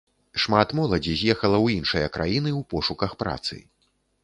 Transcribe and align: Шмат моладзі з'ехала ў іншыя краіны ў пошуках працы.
Шмат 0.45 0.69
моладзі 0.79 1.13
з'ехала 1.19 1.57
ў 1.65 1.83
іншыя 1.83 2.07
краіны 2.17 2.49
ў 2.59 2.69
пошуках 2.75 3.17
працы. 3.23 3.63